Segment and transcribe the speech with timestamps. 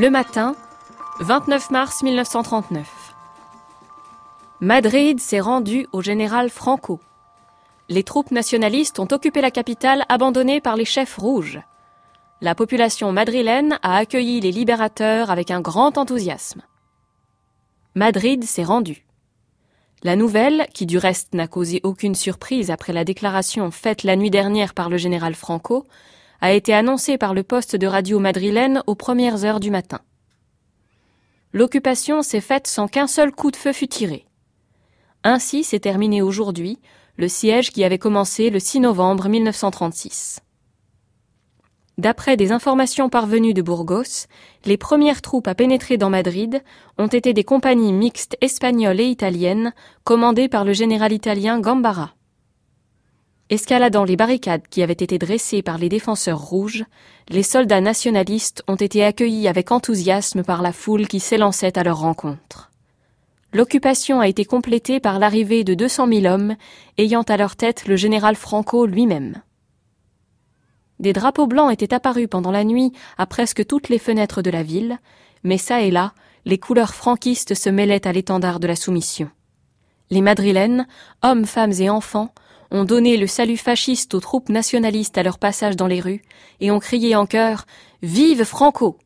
[0.00, 0.54] Le matin,
[1.18, 2.86] 29 mars 1939.
[4.60, 7.00] Madrid s'est rendu au général Franco.
[7.88, 11.60] Les troupes nationalistes ont occupé la capitale abandonnée par les chefs rouges.
[12.40, 16.62] La population madrilène a accueilli les libérateurs avec un grand enthousiasme.
[17.96, 19.04] Madrid s'est rendu.
[20.04, 24.30] La nouvelle, qui du reste n'a causé aucune surprise après la déclaration faite la nuit
[24.30, 25.88] dernière par le général Franco,
[26.40, 30.00] a été annoncée par le poste de radio madrilène aux premières heures du matin.
[31.52, 34.26] L'occupation s'est faite sans qu'un seul coup de feu fût tiré.
[35.24, 36.78] Ainsi s'est terminé aujourd'hui
[37.16, 40.40] le siège qui avait commencé le 6 novembre 1936.
[41.98, 44.28] D'après des informations parvenues de Burgos,
[44.64, 46.62] les premières troupes à pénétrer dans Madrid
[46.96, 49.74] ont été des compagnies mixtes espagnoles et italiennes
[50.04, 52.14] commandées par le général italien Gambara.
[53.50, 56.84] Escaladant les barricades qui avaient été dressées par les défenseurs rouges,
[57.30, 61.98] les soldats nationalistes ont été accueillis avec enthousiasme par la foule qui s'élançait à leur
[61.98, 62.70] rencontre.
[63.54, 66.56] L'occupation a été complétée par l'arrivée de 200 000 hommes
[66.98, 69.40] ayant à leur tête le général Franco lui-même.
[71.00, 74.62] Des drapeaux blancs étaient apparus pendant la nuit à presque toutes les fenêtres de la
[74.62, 74.98] ville,
[75.42, 76.12] mais ça et là,
[76.44, 79.30] les couleurs franquistes se mêlaient à l'étendard de la soumission.
[80.10, 80.86] Les Madrilènes,
[81.22, 82.34] hommes, femmes et enfants,
[82.70, 86.22] ont donné le salut fasciste aux troupes nationalistes à leur passage dans les rues
[86.60, 87.66] et ont crié en chœur
[88.02, 88.98] Vive Franco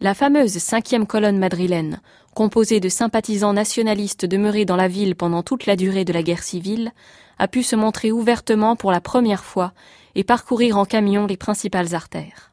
[0.00, 2.00] La fameuse cinquième colonne madrilène,
[2.34, 6.42] composée de sympathisants nationalistes demeurés dans la ville pendant toute la durée de la guerre
[6.42, 6.92] civile,
[7.38, 9.72] a pu se montrer ouvertement pour la première fois
[10.14, 12.52] et parcourir en camion les principales artères.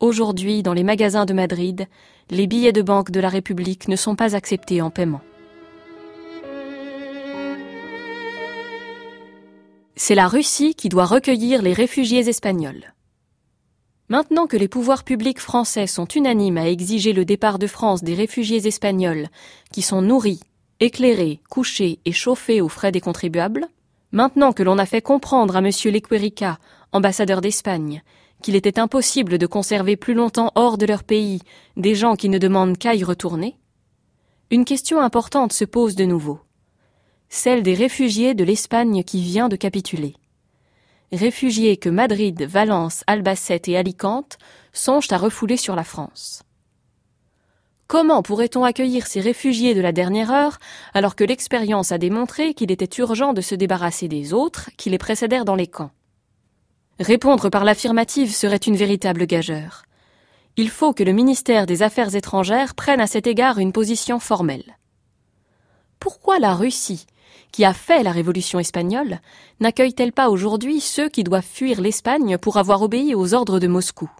[0.00, 1.86] Aujourd'hui, dans les magasins de Madrid,
[2.30, 5.20] les billets de banque de la République ne sont pas acceptés en paiement.
[10.04, 12.92] C'est la Russie qui doit recueillir les réfugiés espagnols.
[14.08, 18.16] Maintenant que les pouvoirs publics français sont unanimes à exiger le départ de France des
[18.16, 19.28] réfugiés espagnols
[19.72, 20.40] qui sont nourris,
[20.80, 23.68] éclairés, couchés et chauffés aux frais des contribuables,
[24.10, 25.66] Maintenant que l'on a fait comprendre à M.
[25.66, 26.58] Lequerica,
[26.90, 28.02] ambassadeur d'Espagne,
[28.42, 31.42] qu'il était impossible de conserver plus longtemps hors de leur pays
[31.76, 33.56] des gens qui ne demandent qu'à y retourner,
[34.50, 36.40] une question importante se pose de nouveau.
[37.34, 40.16] Celle des réfugiés de l'Espagne qui vient de capituler.
[41.12, 44.36] Réfugiés que Madrid, Valence, Albacete et Alicante
[44.74, 46.42] songent à refouler sur la France.
[47.86, 50.58] Comment pourrait-on accueillir ces réfugiés de la dernière heure
[50.92, 54.98] alors que l'expérience a démontré qu'il était urgent de se débarrasser des autres qui les
[54.98, 55.92] précédèrent dans les camps?
[57.00, 59.84] Répondre par l'affirmative serait une véritable gageure.
[60.58, 64.76] Il faut que le ministère des Affaires étrangères prenne à cet égard une position formelle.
[65.98, 67.06] Pourquoi la Russie,
[67.52, 69.20] qui a fait la révolution espagnole,
[69.60, 74.10] n'accueille-t-elle pas aujourd'hui ceux qui doivent fuir l'Espagne pour avoir obéi aux ordres de Moscou?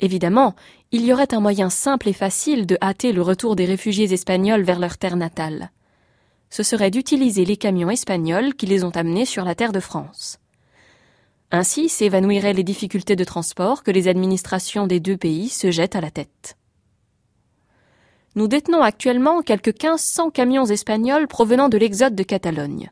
[0.00, 0.54] Évidemment,
[0.92, 4.62] il y aurait un moyen simple et facile de hâter le retour des réfugiés espagnols
[4.62, 5.70] vers leur terre natale.
[6.50, 10.38] Ce serait d'utiliser les camions espagnols qui les ont amenés sur la terre de France.
[11.50, 16.00] Ainsi s'évanouiraient les difficultés de transport que les administrations des deux pays se jettent à
[16.00, 16.56] la tête.
[18.36, 22.90] Nous détenons actuellement quelques 1500 camions espagnols provenant de l'exode de Catalogne.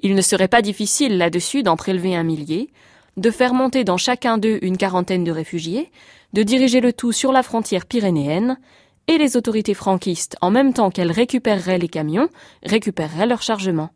[0.00, 2.72] Il ne serait pas difficile là-dessus d'en prélever un millier,
[3.16, 5.92] de faire monter dans chacun d'eux une quarantaine de réfugiés,
[6.32, 8.58] de diriger le tout sur la frontière pyrénéenne,
[9.06, 12.28] et les autorités franquistes, en même temps qu'elles récupéreraient les camions,
[12.64, 13.90] récupéreraient leur chargement.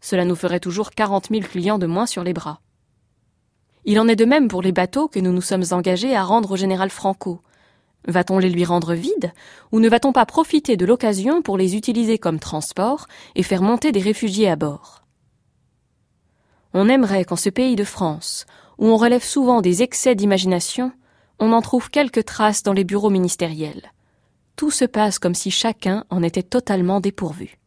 [0.00, 2.60] Cela nous ferait toujours quarante mille clients de moins sur les bras.
[3.84, 6.52] Il en est de même pour les bateaux que nous nous sommes engagés à rendre
[6.52, 7.40] au général Franco.
[8.06, 9.32] Va-t-on les lui rendre vides,
[9.72, 13.92] ou ne va-t-on pas profiter de l'occasion pour les utiliser comme transport et faire monter
[13.92, 15.04] des réfugiés à bord?
[16.74, 18.46] On aimerait qu'en ce pays de France,
[18.78, 20.92] où on relève souvent des excès d'imagination,
[21.38, 23.92] on en trouve quelques traces dans les bureaux ministériels.
[24.56, 27.58] Tout se passe comme si chacun en était totalement dépourvu.